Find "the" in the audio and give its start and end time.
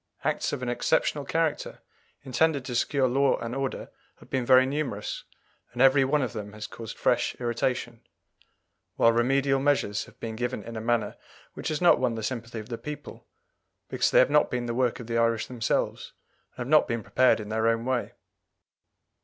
12.15-12.23, 12.69-12.79, 14.65-14.73, 15.05-15.19